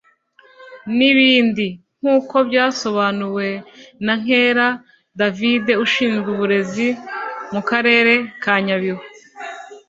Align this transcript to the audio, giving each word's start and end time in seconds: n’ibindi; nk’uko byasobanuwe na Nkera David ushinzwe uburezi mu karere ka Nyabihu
n’ibindi; 0.97 1.67
nk’uko 1.99 2.35
byasobanuwe 2.49 3.47
na 4.05 4.13
Nkera 4.21 4.67
David 5.19 5.65
ushinzwe 5.85 6.27
uburezi 6.35 6.87
mu 7.53 7.61
karere 7.69 8.13
ka 8.43 8.55
Nyabihu 8.65 9.03